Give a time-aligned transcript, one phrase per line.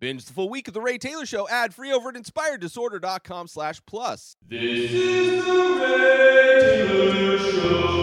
[0.00, 3.82] Binge the full week of The Ray Taylor Show ad free over at inspireddisorder.com slash
[3.84, 4.34] plus.
[4.48, 7.98] This is the Ray Taylor Show.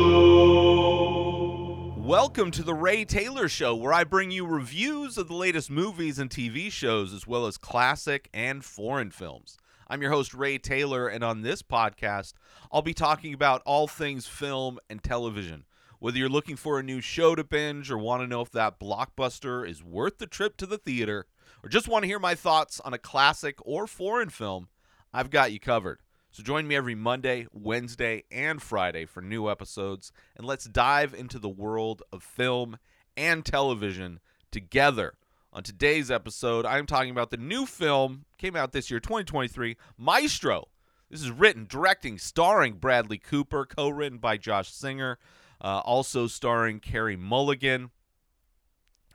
[1.97, 6.19] Welcome to The Ray Taylor Show, where I bring you reviews of the latest movies
[6.19, 9.57] and TV shows, as well as classic and foreign films.
[9.87, 12.33] I'm your host, Ray Taylor, and on this podcast,
[12.71, 15.65] I'll be talking about all things film and television.
[15.97, 18.79] Whether you're looking for a new show to binge or want to know if that
[18.79, 21.25] blockbuster is worth the trip to the theater,
[21.67, 24.69] or just want to hear my thoughts on a classic or foreign film,
[25.11, 25.99] I've got you covered.
[26.31, 31.39] So join me every Monday, Wednesday, and Friday for new episodes, and let's dive into
[31.39, 32.77] the world of film
[33.17, 35.15] and television together.
[35.51, 40.69] On today's episode, I'm talking about the new film came out this year, 2023, Maestro.
[41.09, 45.19] This is written, directing, starring Bradley Cooper, co-written by Josh Singer,
[45.59, 47.91] uh, also starring Carey Mulligan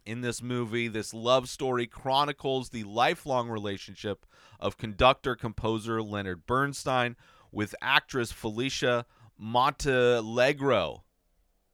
[0.05, 0.88] in this movie.
[0.88, 4.27] This love story chronicles the lifelong relationship
[4.61, 7.17] of conductor composer Leonard Bernstein
[7.50, 9.06] with actress Felicia
[9.41, 11.00] Montealegre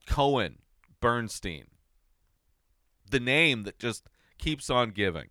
[0.07, 0.59] Cohen
[1.01, 1.67] Bernstein.
[3.11, 5.29] The name that just keeps on giving.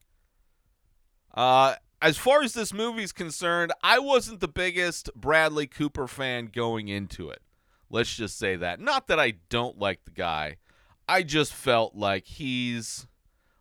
[1.33, 6.87] Uh, as far as this movie's concerned, I wasn't the biggest Bradley Cooper fan going
[6.87, 7.41] into it.
[7.89, 8.79] Let's just say that.
[8.79, 10.57] Not that I don't like the guy.
[11.07, 13.07] I just felt like he's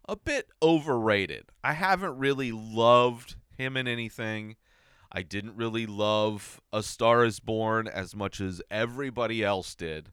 [0.09, 1.47] a bit overrated.
[1.63, 4.57] I haven't really loved him in anything.
[5.13, 10.11] I didn't really love A Star is Born as much as everybody else did.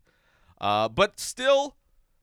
[0.62, 1.76] Uh, but still,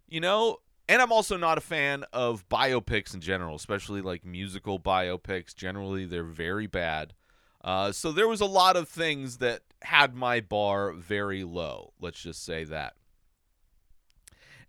[0.08, 4.80] you know, and I'm also not a fan of biopics in general, especially like musical
[4.80, 5.54] biopics.
[5.54, 7.14] Generally, they're very bad.
[7.62, 11.92] Uh, so there was a lot of things that had my bar very low.
[12.00, 12.94] Let's just say that.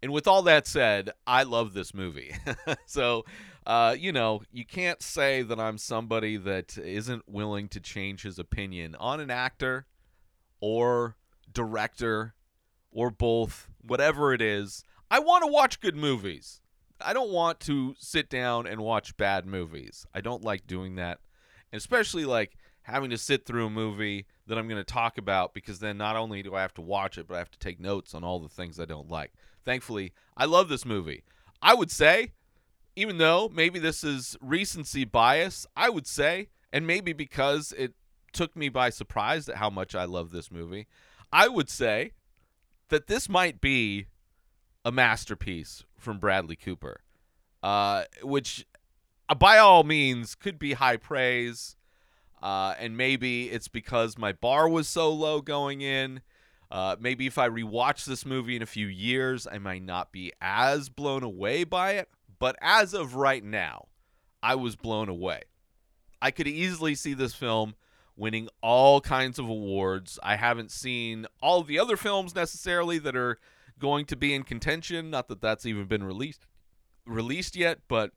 [0.02, 2.36] And with all that said, I love this movie.
[2.86, 3.24] so,
[3.68, 8.40] uh, you know, you can't say that I'm somebody that isn't willing to change his
[8.40, 9.86] opinion on an actor
[10.60, 11.18] or
[11.52, 12.34] director
[12.92, 14.84] or both, whatever it is.
[15.10, 16.62] I want to watch good movies.
[17.00, 20.06] I don't want to sit down and watch bad movies.
[20.14, 21.20] I don't like doing that.
[21.72, 25.54] And especially like having to sit through a movie that I'm going to talk about
[25.54, 27.80] because then not only do I have to watch it, but I have to take
[27.80, 29.32] notes on all the things I don't like.
[29.66, 31.24] Thankfully, I love this movie.
[31.62, 32.32] I would say,
[32.96, 37.94] even though maybe this is recency bias, I would say, and maybe because it
[38.34, 40.88] took me by surprise at how much I love this movie,
[41.32, 42.12] I would say
[42.90, 44.08] that this might be
[44.84, 47.02] a masterpiece from Bradley Cooper,
[47.62, 48.66] uh, which
[49.30, 51.76] uh, by all means could be high praise.
[52.42, 56.22] Uh, and maybe it's because my bar was so low going in.
[56.72, 60.32] Uh, maybe if I rewatch this movie in a few years, I might not be
[60.40, 62.10] as blown away by it.
[62.40, 63.88] But as of right now,
[64.42, 65.42] I was blown away.
[66.22, 67.76] I could easily see this film
[68.16, 70.18] winning all kinds of awards.
[70.24, 73.38] I haven't seen all the other films necessarily that are
[73.78, 75.10] going to be in contention.
[75.10, 76.46] Not that that's even been released
[77.06, 78.12] released yet, but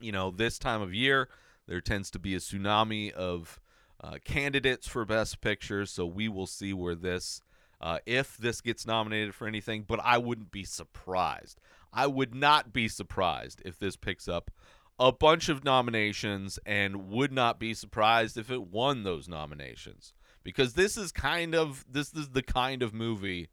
[0.00, 1.28] you know, this time of year
[1.66, 3.60] there tends to be a tsunami of
[4.02, 7.40] uh, candidates for Best Picture, so we will see where this,
[7.80, 9.84] uh, if this gets nominated for anything.
[9.86, 11.60] But I wouldn't be surprised.
[11.92, 14.50] I would not be surprised if this picks up
[14.98, 20.12] a bunch of nominations, and would not be surprised if it won those nominations
[20.44, 23.48] because this is kind of this is the kind of movie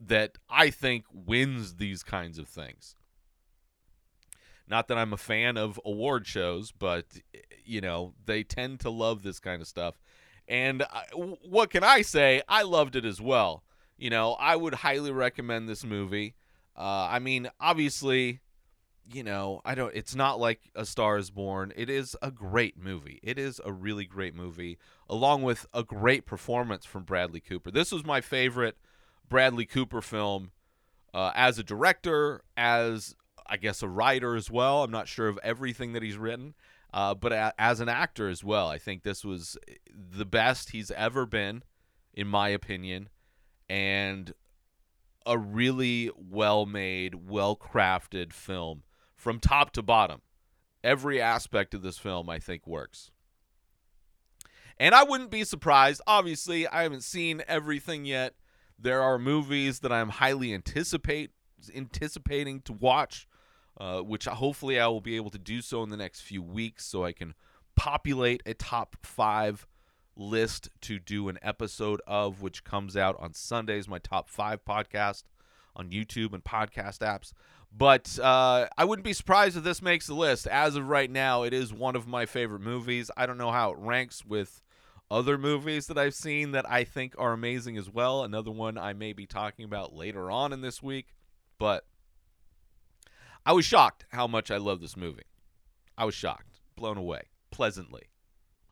[0.00, 2.96] that I think wins these kinds of things.
[4.68, 7.04] Not that I'm a fan of award shows, but
[7.64, 10.00] you know they tend to love this kind of stuff.
[10.48, 12.42] And I, what can I say?
[12.48, 13.62] I loved it as well.
[13.96, 16.34] You know, I would highly recommend this movie.
[16.76, 18.40] Uh, I mean, obviously,
[19.12, 19.94] you know, I don't.
[19.94, 21.72] It's not like A Star Is Born.
[21.76, 23.20] It is a great movie.
[23.22, 24.78] It is a really great movie,
[25.08, 27.70] along with a great performance from Bradley Cooper.
[27.70, 28.76] This was my favorite
[29.28, 30.52] Bradley Cooper film
[31.14, 33.14] uh, as a director, as
[33.46, 34.82] I guess a writer as well.
[34.82, 36.54] I'm not sure of everything that he's written,
[36.92, 38.68] uh, but a- as an actor as well.
[38.68, 39.56] I think this was
[39.94, 41.62] the best he's ever been,
[42.14, 43.08] in my opinion,
[43.68, 44.32] and
[45.24, 48.82] a really well made, well crafted film
[49.16, 50.20] from top to bottom.
[50.82, 53.10] Every aspect of this film, I think, works.
[54.78, 56.00] And I wouldn't be surprised.
[56.06, 58.34] Obviously, I haven't seen everything yet.
[58.78, 61.30] There are movies that I'm highly anticipate
[61.74, 63.28] anticipating to watch
[63.78, 66.84] uh, which hopefully I will be able to do so in the next few weeks
[66.84, 67.34] so I can
[67.74, 69.66] populate a top five
[70.16, 75.24] list to do an episode of, which comes out on Sundays, my top five podcast
[75.74, 77.32] on YouTube and podcast apps.
[77.74, 80.46] But uh, I wouldn't be surprised if this makes the list.
[80.46, 83.10] As of right now, it is one of my favorite movies.
[83.16, 84.60] I don't know how it ranks with
[85.10, 88.24] other movies that I've seen that I think are amazing as well.
[88.24, 91.14] Another one I may be talking about later on in this week.
[91.58, 91.84] But
[93.44, 95.24] I was shocked how much I love this movie.
[95.98, 98.02] I was shocked, blown away, pleasantly.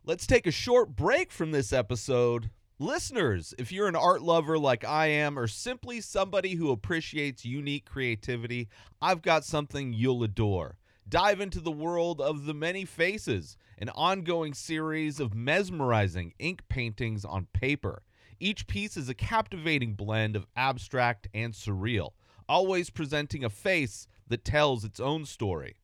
[0.05, 2.50] Let's take a short break from this episode.
[2.78, 7.84] Listeners, if you're an art lover like I am, or simply somebody who appreciates unique
[7.84, 8.69] creativity,
[9.02, 10.78] I've got something you'll adore.
[11.08, 17.25] Dive into the world of The Many Faces, an ongoing series of mesmerizing ink paintings
[17.25, 18.05] on paper.
[18.38, 22.11] Each piece is a captivating blend of abstract and surreal,
[22.50, 25.76] always presenting a face that tells its own story.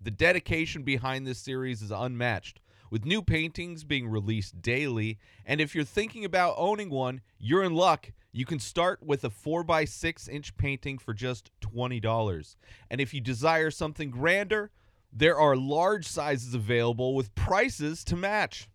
[0.00, 2.58] The dedication behind this series is unmatched,
[2.90, 5.18] with new paintings being released daily.
[5.46, 8.10] And if you're thinking about owning one, you're in luck.
[8.32, 12.56] You can start with a 4x6 inch painting for just $20.
[12.90, 14.72] And if you desire something grander,
[15.12, 18.68] there are large sizes available with prices to match.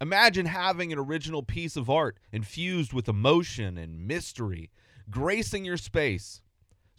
[0.00, 4.70] Imagine having an original piece of art infused with emotion and mystery,
[5.10, 6.42] gracing your space.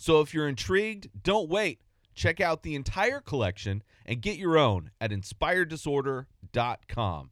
[0.01, 1.79] So if you're intrigued, don't wait.
[2.15, 7.29] Check out the entire collection and get your own at inspireddisorder.com.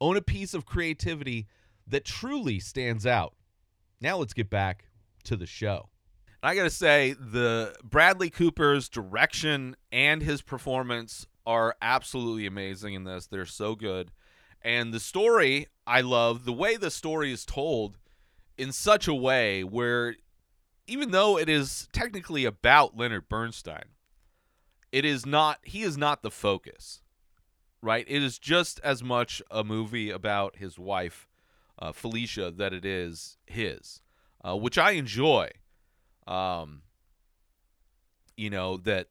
[0.00, 1.46] Own a piece of creativity
[1.86, 3.36] that truly stands out.
[4.00, 4.86] Now let's get back
[5.22, 5.88] to the show.
[6.42, 13.04] I got to say the Bradley Cooper's direction and his performance are absolutely amazing in
[13.04, 13.28] this.
[13.28, 14.10] They're so good.
[14.62, 17.98] And the story, I love the way the story is told
[18.58, 20.16] in such a way where
[20.90, 23.94] even though it is technically about Leonard Bernstein,
[24.92, 27.02] it is not he is not the focus
[27.82, 28.04] right?
[28.08, 31.28] It is just as much a movie about his wife
[31.78, 34.02] uh, felicia that it is his
[34.46, 35.50] uh, which i enjoy.
[36.26, 36.82] Um
[38.36, 39.08] you know that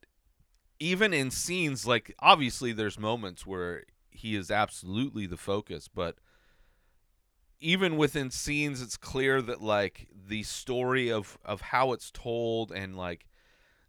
[0.80, 6.16] even in scenes like obviously there's moments where he is absolutely the focus but
[7.60, 12.98] even within scenes it's clear that like the story of of how it's told and
[12.98, 13.28] like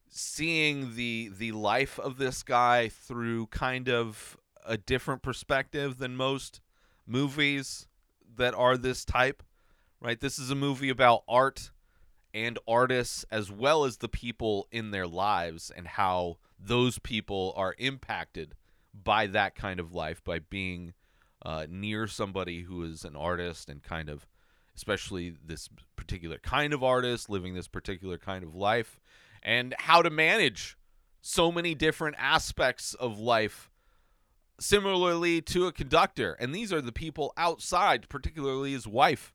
[0.09, 4.37] seeing the the life of this guy through kind of
[4.67, 6.61] a different perspective than most
[7.07, 7.87] movies
[8.37, 9.43] that are this type
[10.01, 10.21] right?
[10.21, 11.71] This is a movie about art
[12.33, 17.75] and artists as well as the people in their lives and how those people are
[17.79, 18.55] impacted
[18.93, 20.95] by that kind of life by being
[21.43, 24.27] uh, near somebody who is an artist and kind of
[24.77, 28.99] especially this particular kind of artist living this particular kind of life
[29.43, 30.77] and how to manage
[31.21, 33.71] so many different aspects of life
[34.59, 36.35] similarly to a conductor.
[36.35, 39.35] And these are the people outside particularly his wife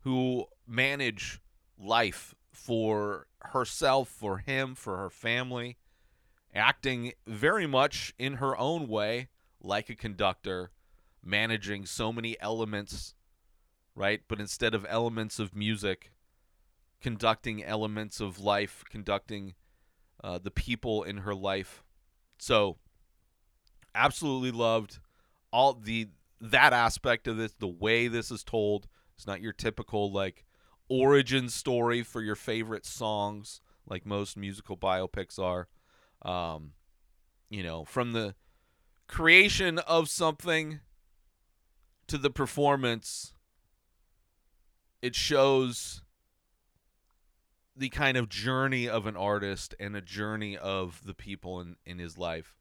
[0.00, 1.40] who manage
[1.78, 5.76] life for herself for him for her family
[6.54, 9.28] acting very much in her own way
[9.60, 10.70] like a conductor
[11.28, 13.14] managing so many elements
[13.94, 16.10] right but instead of elements of music
[17.00, 19.54] conducting elements of life, conducting
[20.22, 21.84] uh, the people in her life.
[22.38, 22.78] So,
[23.94, 24.98] absolutely loved
[25.52, 26.08] all the
[26.40, 28.86] that aspect of this, the way this is told.
[29.16, 30.44] It's not your typical like
[30.88, 35.68] origin story for your favorite songs, like most musical biopics are.
[36.22, 36.72] Um,
[37.50, 38.34] you know, from the
[39.06, 40.80] creation of something
[42.08, 43.34] to the performance,
[45.00, 46.02] it shows
[47.76, 51.98] the kind of journey of an artist and a journey of the people in, in
[51.98, 52.56] his life.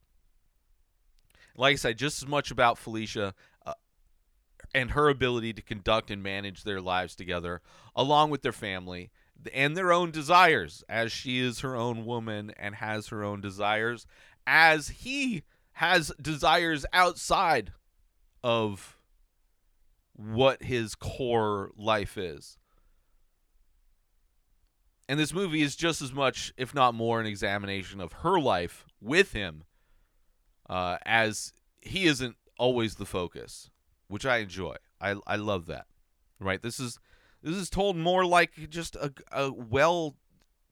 [1.56, 3.34] Like I said, just as much about Felicia
[3.66, 3.74] uh,
[4.76, 7.62] and her ability to conduct and manage their lives together,
[7.96, 9.10] along with their family
[9.54, 14.06] and their own desires, as she is her own woman and has her own desires,
[14.46, 17.72] as he has desires outside
[18.44, 18.97] of
[20.18, 22.58] what his core life is.
[25.08, 28.86] And this movie is just as much, if not more, an examination of her life
[29.00, 29.64] with him,
[30.70, 33.70] uh, as he isn't always the focus,
[34.10, 34.76] which I enjoy.
[35.00, 35.86] I I love that.
[36.40, 36.62] Right?
[36.62, 37.00] This is
[37.42, 40.16] this is told more like just a a well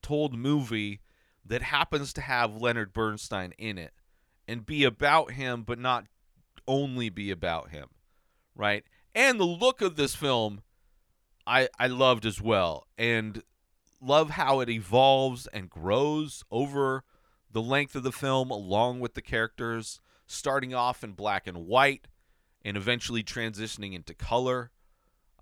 [0.01, 0.99] told movie
[1.45, 3.93] that happens to have Leonard Bernstein in it
[4.47, 6.07] and be about him, but not
[6.67, 7.87] only be about him.
[8.55, 8.83] Right?
[9.15, 10.61] And the look of this film
[11.47, 12.85] I I loved as well.
[12.97, 13.41] And
[14.01, 17.03] love how it evolves and grows over
[17.51, 22.07] the length of the film along with the characters starting off in black and white
[22.63, 24.71] and eventually transitioning into color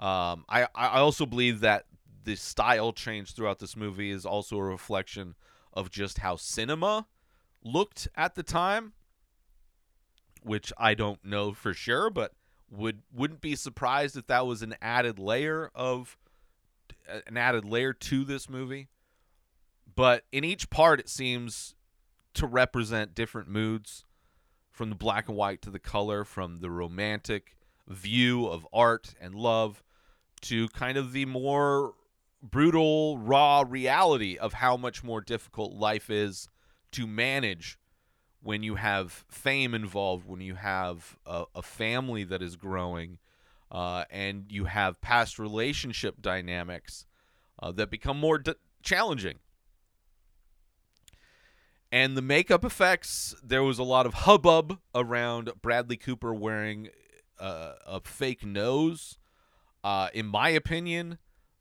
[0.03, 1.85] um, I, I also believe that
[2.25, 5.35] the style change throughout this movie is also a reflection
[5.71, 7.07] of just how cinema
[7.63, 8.93] looked at the time,
[10.41, 12.33] which I don't know for sure, but
[12.75, 16.17] would wouldn't be surprised if that was an added layer of
[17.27, 18.87] an added layer to this movie.
[19.95, 21.75] But in each part it seems
[22.33, 24.05] to represent different moods
[24.71, 27.55] from the black and white to the color, from the romantic
[27.87, 29.83] view of art and love
[30.41, 31.93] to kind of the more
[32.41, 36.49] brutal, raw reality of how much more difficult life is
[36.91, 37.77] to manage
[38.43, 43.17] when you have fame involved, when you have a, a family that is growing,
[43.71, 47.05] uh, and you have past relationship dynamics
[47.62, 49.39] uh, that become more d- challenging.
[51.91, 56.89] And the makeup effects, there was a lot of hubbub around Bradley Cooper wearing
[57.39, 59.19] uh, a fake nose.
[59.83, 61.17] Uh, in my opinion,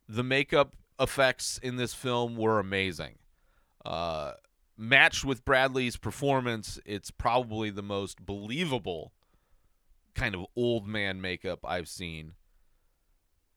[0.09, 3.19] the makeup effects in this film were amazing.
[3.85, 4.33] Uh,
[4.76, 9.12] matched with Bradley's performance, it's probably the most believable
[10.14, 12.35] kind of old man makeup I've seen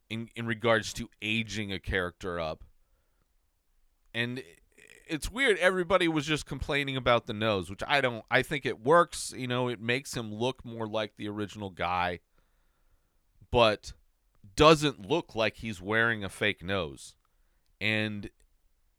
[0.09, 2.63] in in regards to aging a character up.
[4.13, 4.41] And
[5.07, 8.83] it's weird everybody was just complaining about the nose, which I don't I think it
[8.83, 12.19] works, you know, it makes him look more like the original guy,
[13.51, 13.93] but
[14.55, 17.15] doesn't look like he's wearing a fake nose.
[17.81, 18.29] And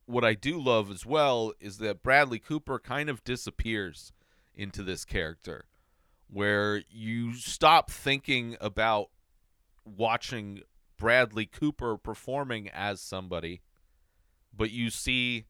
[0.07, 4.13] what I do love as well is that Bradley Cooper kind of disappears
[4.55, 5.67] into this character
[6.29, 9.11] where you stop thinking about
[9.85, 10.63] watching
[10.97, 13.61] Bradley Cooper performing as somebody,
[14.57, 15.45] but you see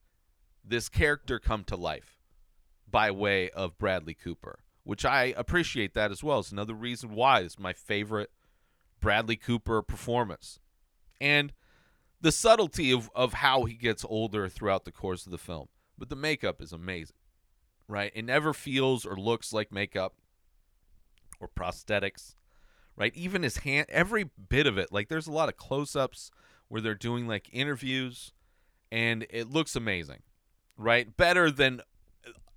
[0.65, 2.19] this character come to life
[2.91, 6.41] by way of Bradley Cooper, which I appreciate that as well.
[6.41, 8.31] It's another reason why it's my favorite
[9.01, 10.59] Bradley Cooper performance.
[11.21, 11.53] And
[12.27, 15.69] the subtlety of, of how he gets older throughout the course of the film.
[15.97, 17.15] But the makeup is amazing,
[17.87, 18.11] right?
[18.17, 20.15] It never feels or looks like makeup
[21.39, 22.35] or prosthetics,
[22.97, 23.15] right?
[23.15, 24.91] Even his hand, every bit of it.
[24.91, 26.33] Like there's a lot of close ups
[26.67, 28.33] where they're doing like interviews
[28.91, 30.23] and it looks amazing,
[30.77, 31.17] right?
[31.17, 31.81] Better than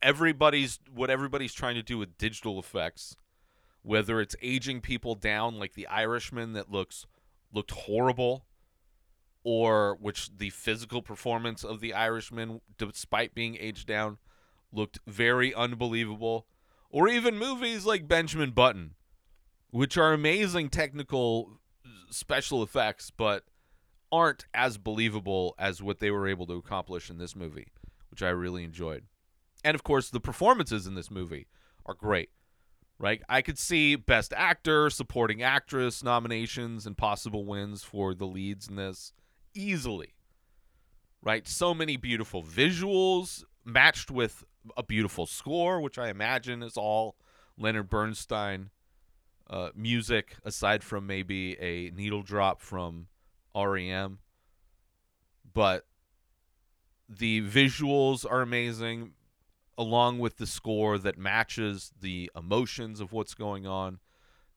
[0.01, 3.15] everybody's, what everybody's trying to do with digital effects,
[3.83, 7.05] whether it's aging people down like the Irishman that looks
[7.53, 8.45] looked horrible
[9.43, 14.17] or which the physical performance of the Irishman, despite being aged down,
[14.71, 16.45] looked very unbelievable,
[16.89, 18.95] or even movies like Benjamin Button,
[19.71, 23.43] which are amazing technical uh, special effects, but
[24.11, 27.67] aren't as believable as what they were able to accomplish in this movie,
[28.09, 29.03] which I really enjoyed.
[29.63, 31.47] And of course, the performances in this movie
[31.85, 32.29] are great.
[33.01, 33.21] Right?
[33.29, 38.75] I could see best actor, supporting actress nominations and possible wins for the leads in
[38.75, 39.13] this
[39.53, 40.13] easily.
[41.21, 41.47] Right?
[41.47, 44.43] So many beautiful visuals matched with
[44.77, 47.15] a beautiful score, which I imagine is all
[47.57, 48.69] Leonard Bernstein
[49.49, 53.07] uh, music, aside from maybe a needle drop from
[53.55, 54.19] REM.
[55.53, 55.85] But
[57.07, 59.13] the visuals are amazing,
[59.77, 63.99] along with the score that matches the emotions of what's going on.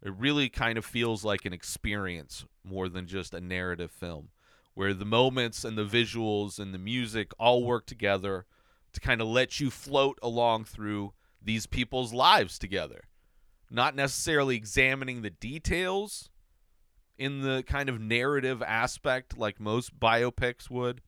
[0.02, 4.28] It really kind of feels like an experience more than just a narrative film
[4.75, 8.47] where the moments and the visuals and the music all work together
[8.93, 11.12] to kind of let you float along through
[11.43, 13.05] these people's lives together.
[13.71, 16.31] Not necessarily examining the details
[17.19, 21.00] in the kind of narrative aspect like most biopics would,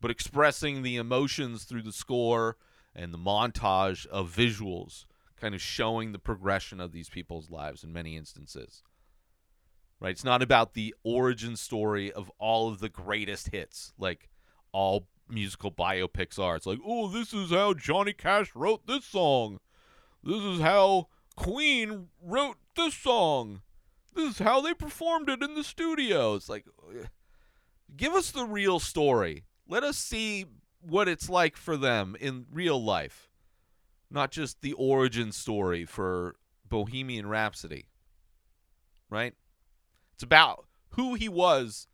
[0.00, 2.56] but expressing the emotions through the score
[2.94, 5.04] and the montage of visuals,
[5.40, 8.82] kind of showing the progression of these people's lives in many instances
[10.00, 10.10] right?
[10.10, 14.28] It's not about the origin story of all of the greatest hits, like
[14.72, 16.56] all musical biopics are.
[16.56, 19.58] It's like, oh, this is how Johnny Cash wrote this song.
[20.22, 23.62] This is how Queen wrote this song.
[24.14, 26.34] This is how they performed it in the studio.
[26.34, 26.66] It's like,
[27.96, 29.44] give us the real story.
[29.68, 30.46] Let us see
[30.80, 33.30] what it's like for them in real life,
[34.10, 36.36] not just the origin story for
[36.68, 37.86] Bohemian Rhapsody.
[39.10, 39.34] Right?
[40.16, 41.88] It's about who he was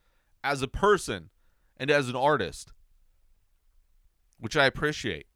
[0.45, 1.31] as a person
[1.77, 2.73] and as an artist,
[4.39, 5.27] which I appreciate.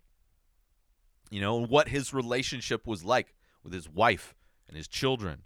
[1.28, 4.37] You know, and what his relationship was like with his wife
[4.69, 5.43] and his children,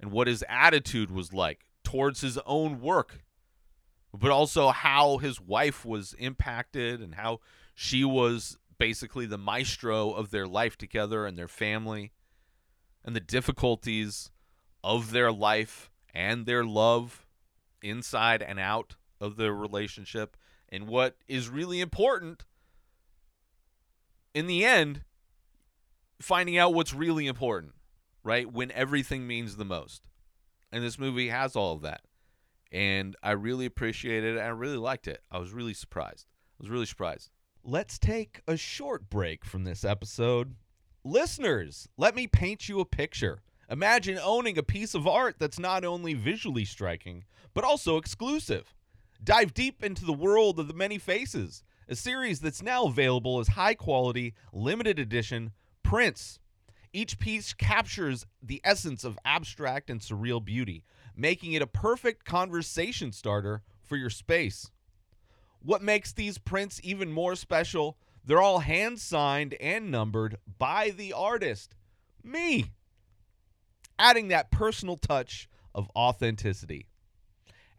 [0.00, 3.22] and what his attitude was like towards his own work,
[4.12, 7.38] but also how his wife was impacted and how
[7.72, 12.10] she was basically the maestro of their life together and their family
[13.04, 14.32] and the difficulties
[14.82, 17.26] of their life and their love
[17.82, 20.36] inside and out of the relationship.
[20.68, 22.44] And what is really important
[24.34, 25.02] in the end,
[26.20, 27.72] finding out what's really important,
[28.22, 28.50] right?
[28.50, 30.08] When everything means the most.
[30.70, 32.02] And this movie has all of that.
[32.70, 34.40] And I really appreciated it.
[34.40, 35.22] I really liked it.
[35.30, 36.26] I was really surprised.
[36.60, 37.30] I was really surprised.
[37.64, 40.54] Let's take a short break from this episode.
[41.04, 43.40] Listeners, let me paint you a picture.
[43.70, 48.74] Imagine owning a piece of art that's not only visually striking, but also exclusive.
[49.22, 53.48] Dive deep into the world of the many faces, a series that's now available as
[53.48, 56.38] high quality, limited edition prints.
[56.92, 60.84] Each piece captures the essence of abstract and surreal beauty,
[61.14, 64.70] making it a perfect conversation starter for your space.
[65.60, 67.98] What makes these prints even more special?
[68.24, 71.74] They're all hand signed and numbered by the artist,
[72.22, 72.72] me,
[73.98, 76.86] adding that personal touch of authenticity.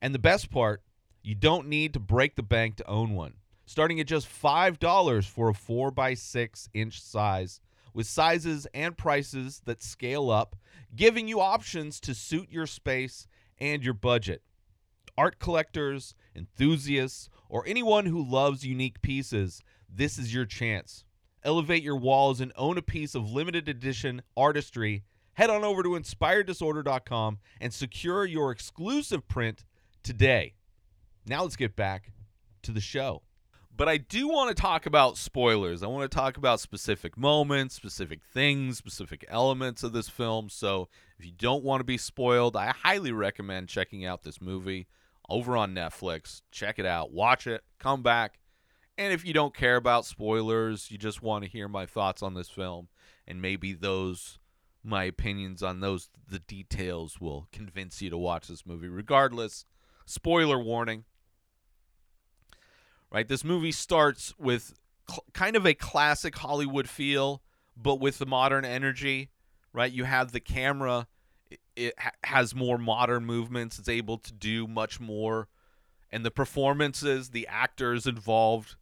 [0.01, 0.81] And the best part,
[1.21, 3.33] you don't need to break the bank to own one.
[3.65, 7.59] Starting at just $5 for a 4x6 inch size,
[7.93, 10.55] with sizes and prices that scale up,
[10.95, 13.27] giving you options to suit your space
[13.59, 14.41] and your budget.
[15.17, 19.61] Art collectors, enthusiasts, or anyone who loves unique pieces,
[19.93, 21.03] this is your chance.
[21.43, 25.03] Elevate your walls and own a piece of limited edition artistry.
[25.39, 29.63] Head on over to inspireddisorder.com and secure your exclusive print
[30.03, 30.55] today.
[31.25, 32.11] Now let's get back
[32.63, 33.21] to the show.
[33.73, 35.81] But I do want to talk about spoilers.
[35.81, 40.49] I want to talk about specific moments, specific things, specific elements of this film.
[40.49, 44.87] So if you don't want to be spoiled, I highly recommend checking out this movie
[45.29, 46.41] over on Netflix.
[46.51, 48.39] Check it out, watch it, come back.
[48.97, 52.33] And if you don't care about spoilers, you just want to hear my thoughts on
[52.33, 52.89] this film,
[53.25, 54.38] and maybe those
[54.83, 59.65] my opinions on those the details will convince you to watch this movie regardless.
[60.05, 61.05] Spoiler warning.
[63.11, 63.27] Right?
[63.27, 64.73] This movie starts with
[65.09, 67.41] cl- kind of a classic Hollywood feel,
[67.75, 69.31] but with the modern energy,
[69.73, 69.91] right?
[69.91, 71.07] You have the camera
[71.49, 73.79] it, it ha- has more modern movements.
[73.79, 75.47] It's able to do much more
[76.11, 78.75] and the performances, the actors involved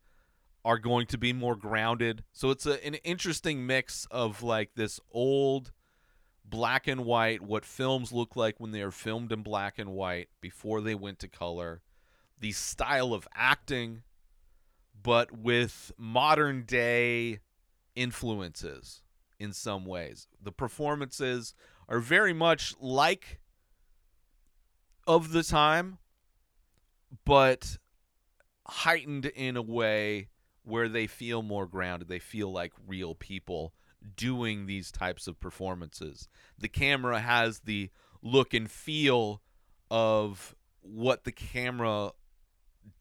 [0.63, 2.24] are going to be more grounded.
[2.34, 5.71] So it's a, an interesting mix of like this old
[6.49, 10.29] black and white, what films look like when they are filmed in black and white
[10.41, 11.81] before they went to color,
[12.39, 14.03] the style of acting,
[15.01, 17.39] but with modern day
[17.95, 19.03] influences
[19.39, 20.27] in some ways.
[20.41, 21.53] The performances
[21.89, 23.39] are very much like
[25.05, 25.97] of the time,
[27.25, 27.77] but
[28.67, 30.29] heightened in a way
[30.63, 32.10] where they feel more grounded.
[32.10, 33.73] They feel like real people
[34.15, 36.27] doing these types of performances.
[36.57, 37.89] The camera has the
[38.21, 39.41] look and feel
[39.89, 42.12] of what the camera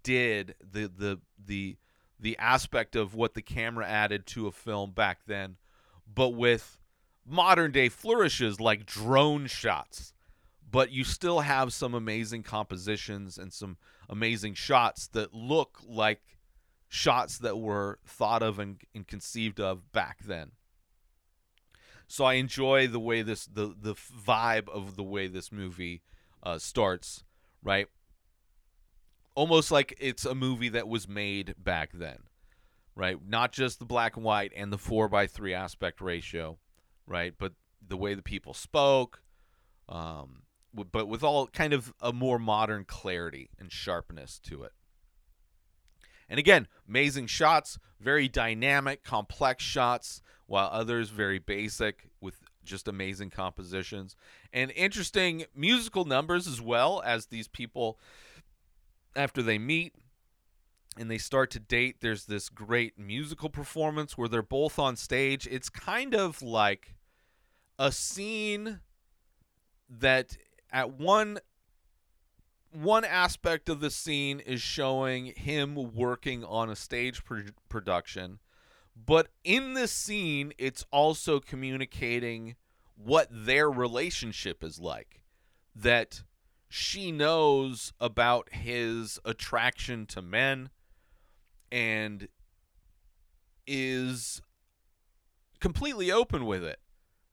[0.02, 1.76] did, the the the
[2.18, 5.56] the aspect of what the camera added to a film back then,
[6.12, 6.80] but with
[7.26, 10.12] modern day flourishes like drone shots.
[10.68, 13.76] But you still have some amazing compositions and some
[14.08, 16.20] amazing shots that look like
[16.88, 20.52] shots that were thought of and, and conceived of back then.
[22.06, 26.02] So I enjoy the way this the the vibe of the way this movie
[26.42, 27.24] uh, starts,
[27.62, 27.88] right?
[29.34, 32.20] Almost like it's a movie that was made back then,
[32.94, 33.18] right?
[33.26, 36.58] Not just the black and white and the four by three aspect ratio,
[37.06, 37.34] right?
[37.36, 37.52] But
[37.86, 39.20] the way the people spoke,
[39.88, 40.42] um,
[40.72, 44.72] but with all kind of a more modern clarity and sharpness to it.
[46.28, 53.30] And again, amazing shots, very dynamic, complex shots, while others very basic with just amazing
[53.30, 54.16] compositions.
[54.52, 57.98] And interesting musical numbers as well as these people
[59.14, 59.94] after they meet
[60.98, 65.46] and they start to date there's this great musical performance where they're both on stage.
[65.50, 66.94] It's kind of like
[67.78, 68.80] a scene
[69.88, 70.36] that
[70.72, 71.38] at one
[72.72, 78.38] one aspect of the scene is showing him working on a stage pr- production
[78.96, 82.56] but in this scene it's also communicating
[82.96, 85.22] what their relationship is like
[85.74, 86.22] that
[86.68, 90.70] she knows about his attraction to men
[91.70, 92.28] and
[93.66, 94.40] is
[95.60, 96.78] completely open with it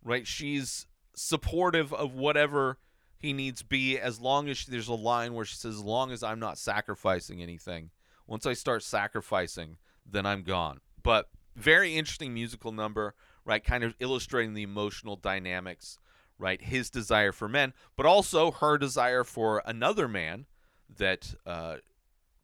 [0.03, 0.27] right?
[0.27, 2.77] She's supportive of whatever
[3.23, 6.21] he needs be as long as there's a line where she says as long as
[6.21, 7.89] i'm not sacrificing anything
[8.27, 13.95] once i start sacrificing then i'm gone but very interesting musical number right kind of
[13.99, 15.97] illustrating the emotional dynamics
[16.37, 20.45] right his desire for men but also her desire for another man
[20.95, 21.77] that uh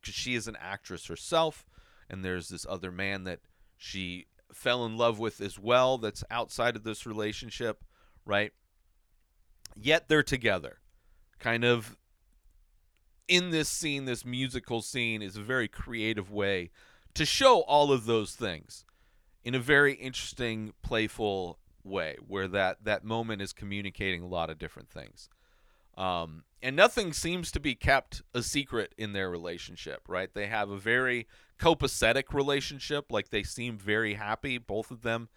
[0.02, 1.66] because she is an actress herself
[2.10, 3.40] and there's this other man that
[3.78, 7.84] she fell in love with as well that's outside of this relationship,
[8.26, 8.52] right?
[9.76, 10.80] Yet they're together.
[11.40, 11.98] Kind of
[13.28, 16.72] in this scene, this musical scene is a very creative way
[17.14, 18.86] to show all of those things
[19.44, 24.58] in a very interesting, playful way where that that moment is communicating a lot of
[24.58, 25.30] different things.
[25.98, 30.34] Um, and nothing seems to be kept a secret in their relationship, right?
[30.34, 31.28] They have a very
[31.60, 33.12] copacetic relationship.
[33.12, 35.30] Like they seem very happy, both of them,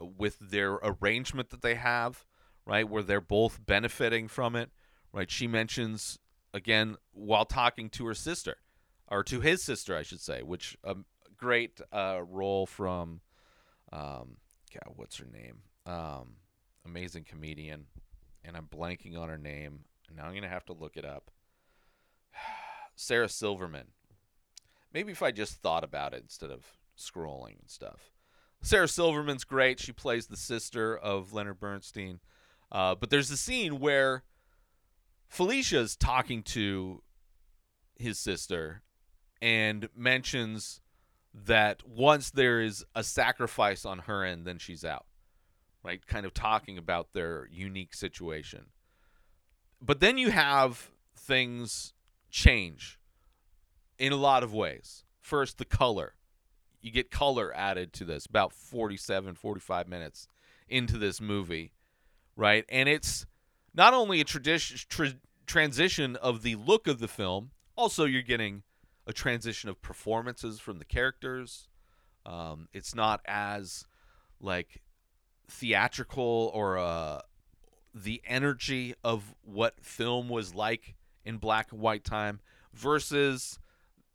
[0.00, 2.24] with their arrangement that they have,
[2.68, 2.88] right?
[2.88, 4.70] Where they're both benefiting from it,
[5.10, 5.30] right?
[5.30, 6.18] She mentions
[6.52, 8.56] again while talking to her sister,
[9.08, 11.06] or to his sister, I should say, which a um,
[11.38, 13.22] great uh, role from,
[13.90, 14.36] um,
[14.72, 15.60] God, what's her name?
[15.86, 16.34] Um,
[16.84, 17.86] amazing comedian,
[18.44, 19.80] and I'm blanking on her name.
[20.14, 21.30] Now I'm gonna have to look it up.
[22.96, 23.86] Sarah Silverman.
[24.92, 26.66] Maybe if I just thought about it instead of
[26.98, 28.10] scrolling and stuff.
[28.60, 29.80] Sarah Silverman's great.
[29.80, 32.20] She plays the sister of Leonard Bernstein.
[32.70, 34.24] Uh, but there's a scene where
[35.28, 37.02] Felicia's talking to
[37.96, 38.82] his sister
[39.40, 40.80] and mentions
[41.34, 45.06] that once there is a sacrifice on her end, then she's out.
[45.84, 46.04] Right?
[46.06, 48.66] Kind of talking about their unique situation.
[49.80, 51.94] But then you have things
[52.30, 52.98] change
[53.98, 55.04] in a lot of ways.
[55.20, 56.14] First, the color.
[56.80, 60.28] You get color added to this about 47, 45 minutes
[60.68, 61.72] into this movie,
[62.38, 62.64] right?
[62.70, 63.26] And it's
[63.74, 68.62] not only a tradition tra- transition of the look of the film, also you're getting
[69.06, 71.68] a transition of performances from the characters.
[72.24, 73.84] Um, it's not as
[74.40, 74.82] like
[75.50, 77.20] theatrical or uh,
[77.92, 82.40] the energy of what film was like in black and white time
[82.72, 83.58] versus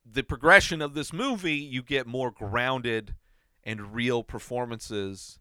[0.05, 3.15] the progression of this movie, you get more grounded
[3.63, 5.39] and real performances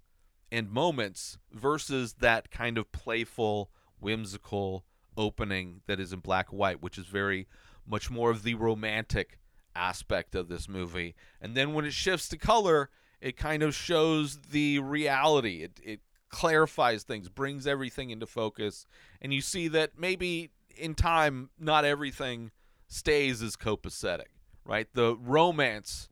[0.52, 4.84] and moments versus that kind of playful, whimsical
[5.16, 7.48] opening that is in black and white, which is very
[7.86, 9.38] much more of the romantic
[9.74, 11.14] aspect of this movie.
[11.40, 15.62] And then when it shifts to color, it kind of shows the reality.
[15.62, 18.86] It, it clarifies things, brings everything into focus,
[19.22, 22.50] and you see that maybe in time, not everything
[22.88, 24.28] stays as copacetic,
[24.66, 24.86] right?
[24.92, 26.10] The romance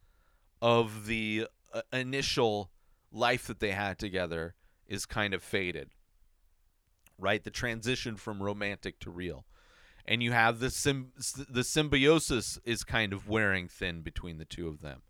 [0.63, 2.71] of the uh, initial
[3.13, 4.55] life that they had together
[4.87, 5.91] is kind of faded,
[7.19, 7.43] right?
[7.43, 9.45] The transition from romantic to real.
[10.07, 11.13] And you have the sim-
[11.49, 15.03] the symbiosis is kind of wearing thin between the two of them.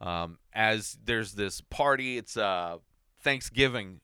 [0.00, 2.80] Um, as there's this party, it's a
[3.20, 4.00] Thanksgiving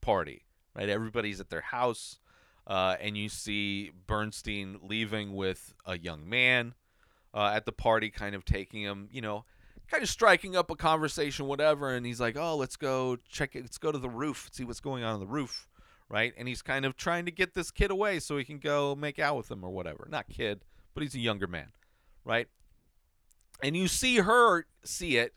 [0.00, 0.44] party,
[0.76, 0.88] right?
[0.88, 2.18] Everybody's at their house,
[2.66, 6.74] uh, and you see Bernstein leaving with a young man
[7.32, 9.46] uh, at the party, kind of taking him, you know,
[9.92, 11.94] kind of striking up a conversation, whatever.
[11.94, 13.62] And he's like, "Oh, let's go check it.
[13.62, 15.68] Let's go to the roof, see what's going on on the roof."
[16.08, 18.94] Right, and he's kind of trying to get this kid away so he can go
[18.94, 20.06] make out with him or whatever.
[20.10, 21.68] Not kid, but he's a younger man,
[22.22, 22.48] right?
[23.62, 25.32] And you see her see it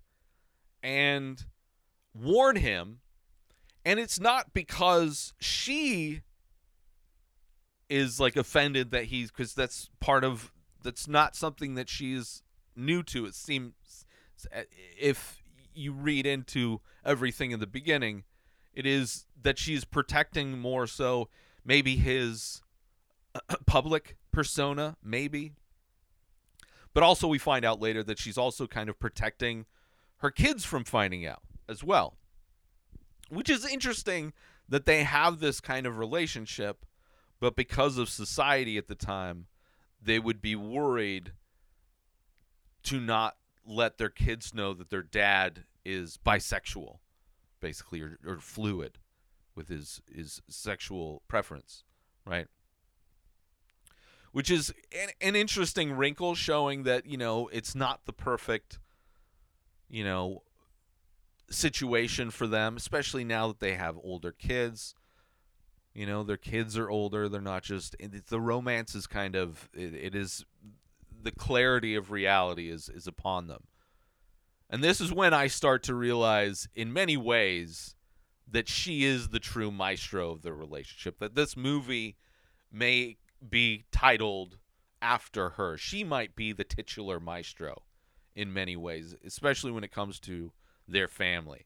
[0.84, 1.46] and
[2.14, 3.00] warn him
[3.86, 6.22] and it's not because she
[7.88, 12.42] is like offended that he's because that's part of that's not something that she's
[12.76, 13.26] new to.
[13.26, 13.74] It seems
[14.54, 14.62] Uh,
[15.00, 15.44] if
[15.74, 18.24] you read into everything in the beginning,
[18.74, 21.30] it is that she's protecting more so
[21.64, 22.62] maybe his
[23.34, 25.54] uh, public persona, maybe.
[26.94, 29.66] But also, we find out later that she's also kind of protecting
[30.18, 32.18] her kids from finding out as well
[33.30, 34.34] which is interesting
[34.68, 36.86] that they have this kind of relationship,
[37.40, 39.48] but because of society at the time,
[40.02, 41.34] they would be worried
[42.84, 47.00] to not let their kids know that their dad is bisexual,
[47.60, 48.98] basically, or, or fluid
[49.56, 51.84] with his his sexual preference,
[52.26, 52.48] right?
[54.32, 58.80] Which is an, an interesting wrinkle showing that you know it's not the perfect,
[59.90, 60.44] you know,
[61.50, 64.96] situation for them, especially now that they have older kids.
[65.94, 67.30] You know, their kids are older.
[67.30, 67.96] They're not just
[68.28, 70.46] the romance is kind of it, it is
[71.26, 73.66] the clarity of reality is is upon them.
[74.70, 77.96] And this is when I start to realize in many ways
[78.50, 81.20] that she is the true maestro of the relationship.
[81.20, 82.16] That this movie
[82.72, 84.58] may be titled
[85.02, 85.78] after her.
[85.78, 87.84] She might be the titular maestro
[88.36, 90.52] in many ways, especially when it comes to
[90.88, 91.66] their family.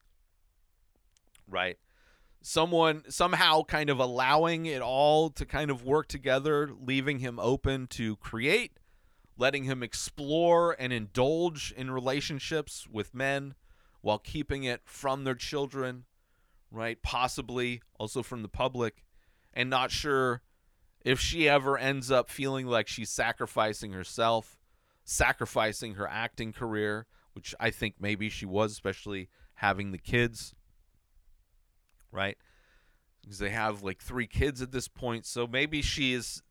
[1.48, 1.78] Right?
[2.42, 7.88] Someone somehow kind of allowing it all to kind of work together, leaving him open
[7.88, 8.79] to create,
[9.40, 13.56] letting him explore and indulge in relationships with men,
[14.02, 16.04] while keeping it from their children,
[16.70, 17.02] right?
[17.02, 19.06] Possibly also from the public,
[19.54, 20.42] and not sure
[21.04, 24.60] if she ever ends up feeling like she's sacrificing herself,
[25.06, 30.54] sacrificing her acting career, which I think maybe she was, especially having the kids,
[32.12, 32.38] right?
[33.22, 36.42] Because they have like three kids at this point, so maybe she is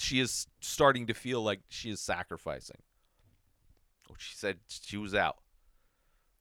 [0.00, 2.82] she is starting to feel like she is sacrificing.
[4.10, 5.38] Oh, she said she was out.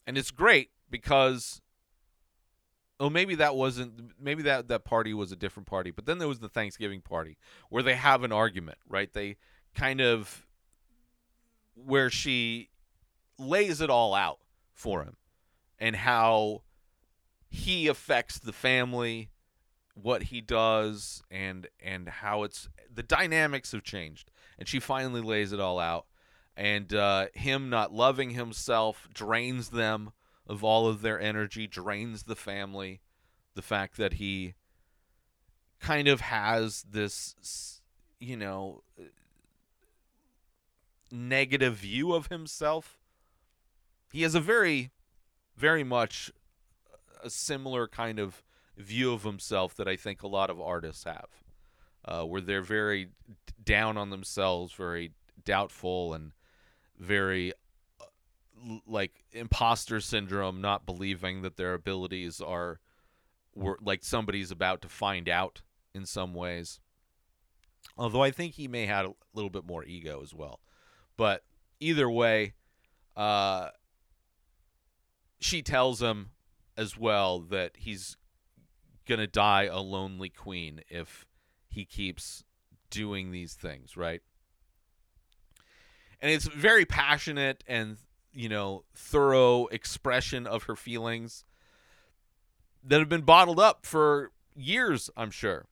[0.07, 1.61] And it's great because
[2.99, 6.27] oh maybe that wasn't maybe that that party was a different party, but then there
[6.27, 7.37] was the Thanksgiving party
[7.69, 9.11] where they have an argument, right?
[9.13, 9.37] They
[9.75, 10.47] kind of
[11.75, 12.69] where she
[13.37, 14.39] lays it all out
[14.73, 15.15] for him
[15.79, 16.63] and how
[17.49, 19.29] he affects the family
[20.01, 24.31] what he does and and how it's the dynamics have changed.
[24.57, 26.05] And she finally lays it all out.
[26.57, 30.11] And uh, him not loving himself drains them
[30.45, 33.01] of all of their energy drains the family.
[33.55, 34.55] The fact that he
[35.79, 37.81] kind of has this
[38.19, 38.83] you know
[41.11, 42.99] negative view of himself.
[44.11, 44.91] He has a very
[45.55, 46.31] very much
[47.23, 48.43] a similar kind of
[48.79, 51.27] view of himself that I think a lot of artists have,
[52.05, 53.09] uh, where they're very
[53.63, 55.11] down on themselves, very
[55.43, 56.31] doubtful, and
[56.97, 57.53] very
[57.99, 62.79] uh, like imposter syndrome, not believing that their abilities are
[63.55, 65.61] were like somebody's about to find out
[65.93, 66.79] in some ways.
[67.97, 70.61] Although I think he may have a little bit more ego as well,
[71.17, 71.43] but
[71.81, 72.53] either way,
[73.17, 73.69] uh,
[75.39, 76.31] she tells him
[76.77, 78.15] as well that he's
[79.17, 81.25] to die a lonely queen if
[81.67, 82.43] he keeps
[82.89, 84.21] doing these things, right?
[86.21, 87.97] And it's very passionate and,
[88.33, 91.45] you know, thorough expression of her feelings
[92.83, 95.65] that have been bottled up for years, I'm sure.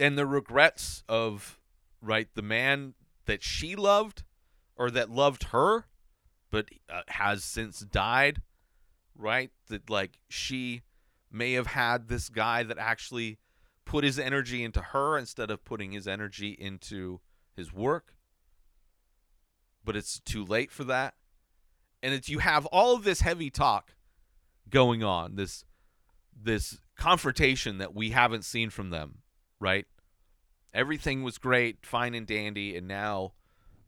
[0.00, 1.58] And the regrets of,
[2.00, 2.94] right, the man
[3.26, 4.24] that she loved
[4.76, 5.86] or that loved her
[6.50, 8.40] but uh, has since died,
[9.16, 9.50] right?
[9.68, 10.82] That, like, she
[11.36, 13.38] may have had this guy that actually
[13.84, 17.20] put his energy into her instead of putting his energy into
[17.54, 18.14] his work.
[19.84, 21.14] But it's too late for that.
[22.02, 23.94] And it's you have all of this heavy talk
[24.68, 25.64] going on, this
[26.38, 29.18] this confrontation that we haven't seen from them,
[29.60, 29.86] right?
[30.74, 33.32] Everything was great, fine and dandy, and now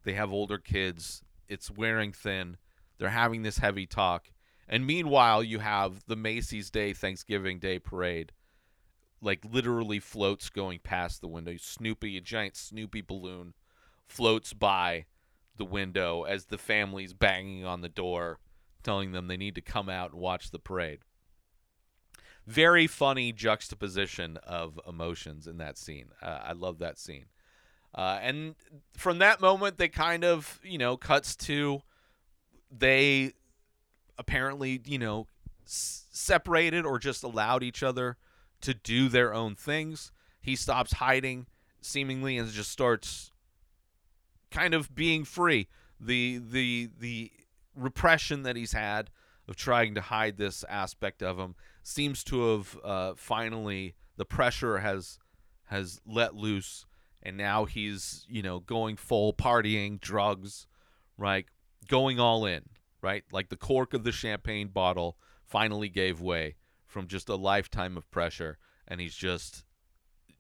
[0.04, 1.22] they have older kids.
[1.48, 2.56] It's wearing thin.
[2.98, 4.30] They're having this heavy talk
[4.68, 8.32] and meanwhile, you have the Macy's Day Thanksgiving Day parade,
[9.22, 11.56] like literally floats going past the window.
[11.56, 13.54] Snoopy, a giant Snoopy balloon,
[14.06, 15.06] floats by
[15.56, 18.38] the window as the family's banging on the door,
[18.82, 21.00] telling them they need to come out and watch the parade.
[22.46, 26.08] Very funny juxtaposition of emotions in that scene.
[26.22, 27.26] Uh, I love that scene.
[27.94, 28.54] Uh, and
[28.96, 31.82] from that moment, they kind of, you know, cuts to
[32.70, 33.32] they
[34.18, 35.26] apparently, you know,
[35.64, 38.16] s- separated or just allowed each other
[38.60, 40.12] to do their own things.
[40.40, 41.46] He stops hiding
[41.80, 43.32] seemingly and just starts
[44.50, 45.68] kind of being free.
[46.00, 47.32] The the the
[47.74, 49.10] repression that he's had
[49.46, 54.78] of trying to hide this aspect of him seems to have uh, finally the pressure
[54.78, 55.18] has
[55.66, 56.86] has let loose
[57.22, 60.66] and now he's you know going full partying drugs
[61.16, 61.46] right
[61.88, 62.62] going all in
[63.02, 63.24] right?
[63.32, 66.56] Like the cork of the champagne bottle finally gave way
[66.86, 69.64] from just a lifetime of pressure, and he's just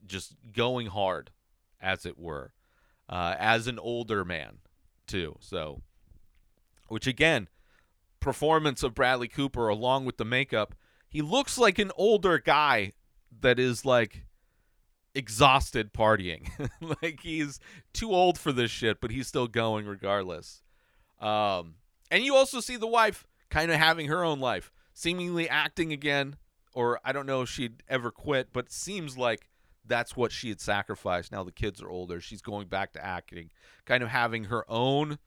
[0.06, 1.30] just going hard,
[1.80, 2.52] as it were,
[3.08, 4.58] uh, as an older man
[5.06, 5.36] too.
[5.40, 5.82] So,
[6.88, 7.48] which again,
[8.20, 10.74] performance of Bradley Cooper along with the makeup,
[11.08, 12.92] he looks like an older guy
[13.40, 14.24] that is like
[15.14, 16.48] exhausted partying.
[17.02, 17.60] like he's
[17.92, 20.62] too old for this shit, but he's still going regardless.
[21.20, 21.74] Um,
[22.10, 26.36] and you also see the wife kind of having her own life, seemingly acting again,
[26.74, 29.48] or I don't know if she'd ever quit, but seems like
[29.86, 31.32] that's what she had sacrificed.
[31.32, 32.20] Now the kids are older.
[32.20, 33.50] She's going back to acting,
[33.84, 35.18] kind of having her own,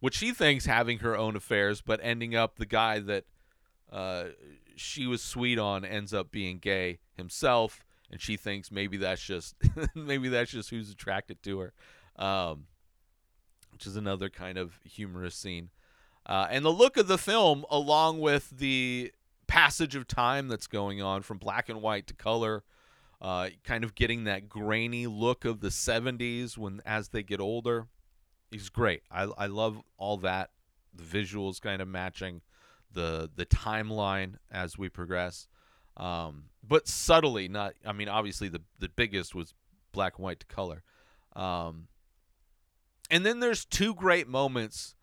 [0.00, 3.24] what she thinks having her own affairs, but ending up the guy that
[3.92, 4.24] uh,
[4.76, 9.54] she was sweet on ends up being gay himself, and she thinks maybe that's just
[9.94, 11.72] maybe that's just who's attracted to her,
[12.16, 12.66] um,
[13.72, 15.70] which is another kind of humorous scene.
[16.26, 19.12] Uh, and the look of the film, along with the
[19.46, 22.64] passage of time that's going on from black and white to color,
[23.22, 27.86] uh, kind of getting that grainy look of the 70s when as they get older,
[28.50, 29.02] is great.
[29.10, 30.50] I, I love all that
[30.92, 32.40] the visuals kind of matching
[32.92, 35.48] the the timeline as we progress.
[35.96, 37.74] Um, but subtly, not.
[37.84, 39.54] I mean, obviously the the biggest was
[39.92, 40.82] black and white to color.
[41.34, 41.88] Um,
[43.10, 44.95] and then there's two great moments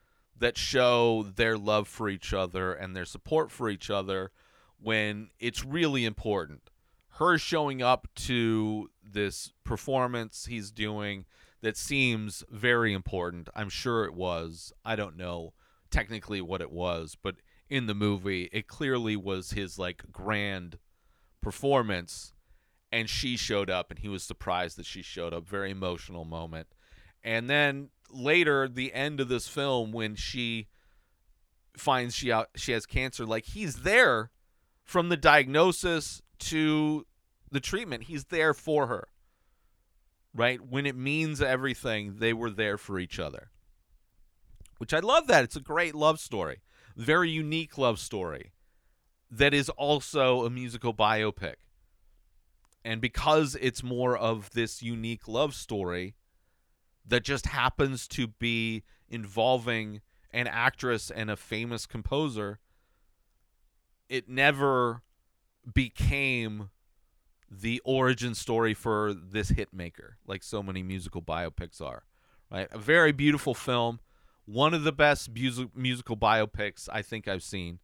[0.44, 4.30] that show their love for each other and their support for each other
[4.78, 6.70] when it's really important.
[7.12, 11.24] Her showing up to this performance he's doing
[11.62, 13.48] that seems very important.
[13.56, 14.74] I'm sure it was.
[14.84, 15.54] I don't know
[15.90, 17.36] technically what it was, but
[17.70, 20.78] in the movie, it clearly was his like grand
[21.42, 22.34] performance
[22.92, 25.48] and she showed up and he was surprised that she showed up.
[25.48, 26.68] Very emotional moment.
[27.24, 30.68] And then later, the end of this film, when she
[31.78, 34.32] finds she out, she has cancer, like he's there
[34.84, 37.06] from the diagnosis to
[37.52, 38.04] the treatment.
[38.04, 39.08] He's there for her.
[40.34, 40.60] Right?
[40.62, 43.52] When it means everything, they were there for each other.
[44.80, 45.44] Which I love that.
[45.44, 46.62] It's a great love story.
[46.96, 48.52] Very unique love story
[49.32, 51.56] that is also a musical biopic.
[52.86, 56.16] And because it's more of this unique love story
[57.06, 62.60] that just happens to be involving an actress and a famous composer,
[64.10, 65.02] it never
[65.72, 66.70] became
[67.50, 72.04] the origin story for this hit maker like so many musical biopics are
[72.52, 72.68] right?
[72.72, 74.00] A very beautiful film
[74.46, 77.80] one of the best music, musical biopics i think i've seen.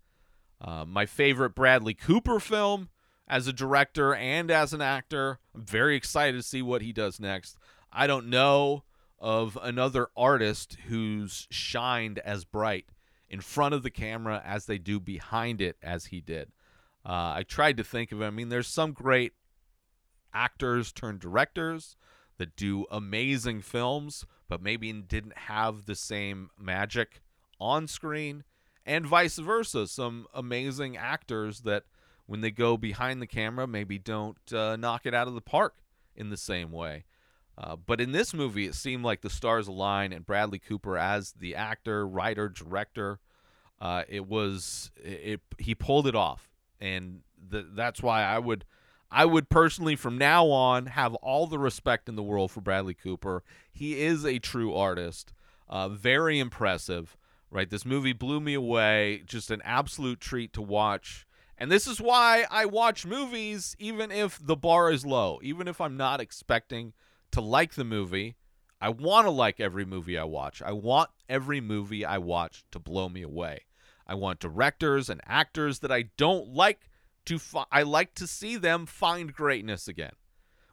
[0.59, 2.89] Uh, my favorite bradley cooper film
[3.29, 5.39] as a director and as an actor.
[5.53, 7.57] I'm very excited to see what he does next.
[7.93, 8.83] I don't know
[9.19, 12.85] of another artist who's shined as bright
[13.29, 16.51] in front of the camera as they do behind it as he did
[17.05, 18.25] uh, I tried to think of it.
[18.25, 19.33] I mean, there's some great
[20.33, 21.95] actors turned directors
[22.37, 27.21] that do amazing films, but maybe didn't have the same magic
[27.59, 28.43] on screen,
[28.85, 29.87] and vice versa.
[29.87, 31.83] Some amazing actors that,
[32.25, 35.75] when they go behind the camera, maybe don't uh, knock it out of the park
[36.15, 37.05] in the same way.
[37.59, 41.33] Uh, but in this movie, it seemed like the stars aligned, and Bradley Cooper as
[41.33, 43.19] the actor, writer, director,
[43.81, 48.63] uh, it was it, it, he pulled it off, and the, that's why I would
[49.11, 52.93] I would personally, from now on, have all the respect in the world for Bradley
[52.93, 53.43] Cooper.
[53.71, 55.33] He is a true artist,
[55.67, 57.17] uh, very impressive.
[57.51, 59.23] Right, this movie blew me away.
[59.25, 61.25] Just an absolute treat to watch.
[61.57, 65.81] And this is why I watch movies, even if the bar is low, even if
[65.81, 66.93] I'm not expecting
[67.31, 68.35] to like the movie.
[68.81, 70.61] I want to like every movie I watch.
[70.61, 73.65] I want every movie I watch to blow me away.
[74.07, 76.89] I want directors and actors that I don't like
[77.25, 80.13] to fi- I like to see them find greatness again.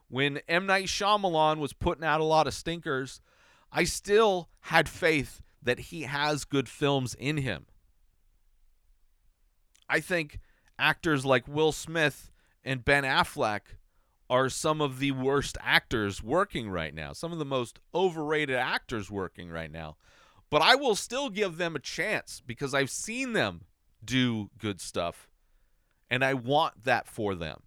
[0.09, 3.21] When M Night Shyamalan was putting out a lot of stinkers,
[3.71, 7.65] I still had faith that he has good films in him.
[9.89, 10.39] I think
[10.79, 12.31] actors like Will Smith
[12.63, 13.61] and Ben Affleck
[14.29, 19.09] are some of the worst actors working right now, some of the most overrated actors
[19.09, 19.95] working right now.
[20.49, 23.61] But I will still give them a chance because I've seen them
[24.03, 25.27] do good stuff
[26.09, 27.61] and I want that for them.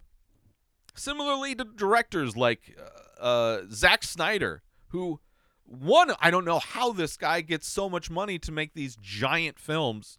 [0.95, 2.77] Similarly to directors like
[3.19, 5.19] uh, uh, Zack Snyder, who
[5.63, 9.57] one I don't know how this guy gets so much money to make these giant
[9.57, 10.17] films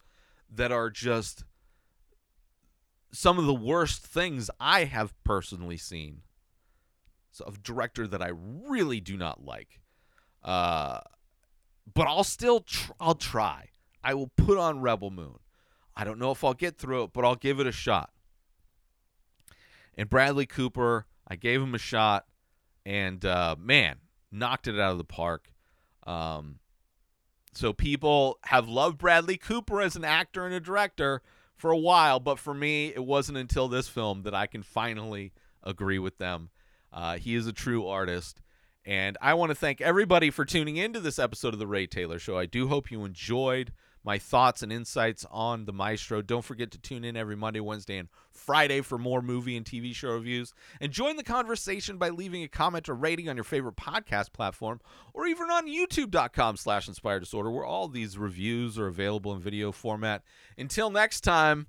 [0.50, 1.44] that are just
[3.12, 6.22] some of the worst things I have personally seen.
[7.40, 9.81] A director that I really do not like.
[10.45, 11.01] Uh,
[11.92, 13.71] but I'll still tr- I'll try.
[14.05, 15.38] I will put on Rebel Moon.
[15.97, 18.11] I don't know if I'll get through it, but I'll give it a shot.
[19.97, 22.27] And Bradley Cooper, I gave him a shot,
[22.85, 23.97] and uh, man,
[24.31, 25.53] knocked it out of the park.
[26.07, 26.59] Um,
[27.53, 31.23] so people have loved Bradley Cooper as an actor and a director
[31.55, 35.33] for a while, but for me, it wasn't until this film that I can finally
[35.62, 36.49] agree with them.
[36.92, 38.40] Uh, he is a true artist.
[38.85, 42.18] And I want to thank everybody for tuning into this episode of The Ray Taylor
[42.18, 42.37] Show.
[42.37, 43.72] I do hope you enjoyed
[44.05, 46.22] my thoughts and insights on the Maestro.
[46.22, 49.95] Don't forget to tune in every Monday, Wednesday, and Friday for more movie and TV
[49.95, 50.55] show reviews.
[50.80, 54.80] And join the conversation by leaving a comment or rating on your favorite podcast platform
[55.14, 59.70] or even on youtube.com slash inspired disorder where all these reviews are available in video
[59.70, 60.22] format.
[60.59, 61.68] Until next time,